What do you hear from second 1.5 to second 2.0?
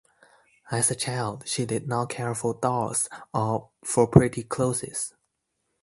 did